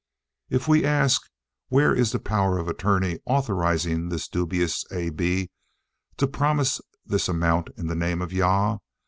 [0.49, 1.29] If we ask,
[1.69, 5.11] Where is the power of attorney authorising this dubious A.
[5.11, 5.51] B.
[6.17, 8.79] to promise this amount in the name of Jah?